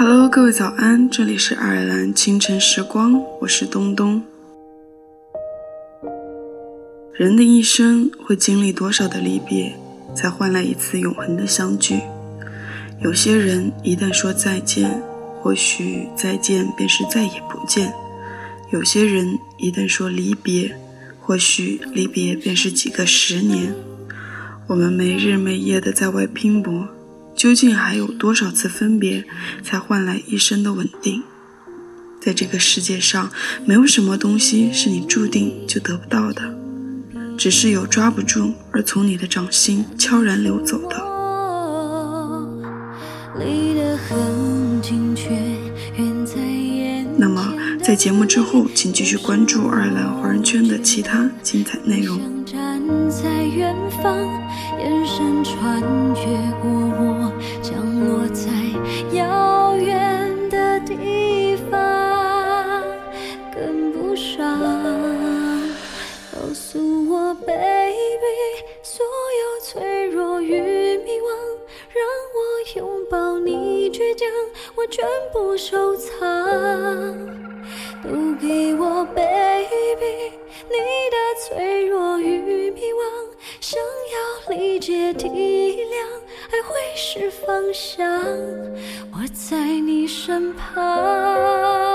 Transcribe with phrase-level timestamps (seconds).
[0.00, 4.22] Hello，各位早安，这里是爱尔兰清晨时光，我是东东。
[7.12, 9.76] 人的一生会经历多少的离别，
[10.14, 12.00] 才换来一次永恒的相聚？
[13.02, 15.02] 有些人一旦说再见，
[15.42, 17.88] 或许再见便是再也不见；
[18.70, 20.76] 有些人一旦说离别，
[21.18, 23.74] 或许离别便是几个十年。
[24.68, 26.86] 我们没日没夜的在外拼搏。
[27.38, 29.24] 究竟还有多少次分别，
[29.62, 31.22] 才换来一生的稳定？
[32.20, 33.30] 在这个世界上，
[33.64, 36.42] 没有什么东西是你注定就得不到的，
[37.36, 40.96] 只是有抓不住而从你的掌心悄然流走的。
[47.16, 52.18] 那么，在节目之后，请继续关注爱尔兰华人圈的其他精彩内容。
[57.00, 57.07] 我
[74.78, 76.08] 我全部收藏，
[78.00, 80.30] 都给我，baby。
[80.70, 80.76] 你
[81.10, 81.16] 的
[81.48, 83.02] 脆弱与迷惘，
[83.60, 86.06] 想要理解体谅，
[86.52, 88.22] 爱会是方向。
[89.12, 91.87] 我在你身旁。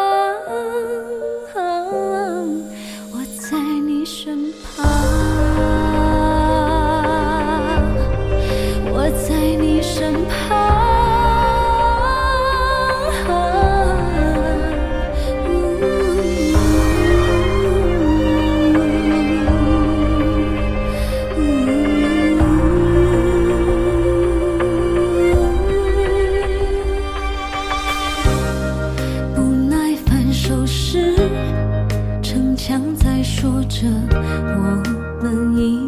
[33.84, 33.90] 着
[34.56, 34.82] 我
[35.22, 35.83] 们一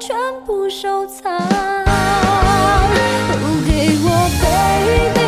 [0.00, 1.38] 全部收藏，
[3.32, 4.08] 都给我
[4.42, 5.23] ，baby。